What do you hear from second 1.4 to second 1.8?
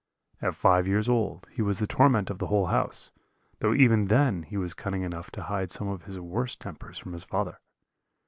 he was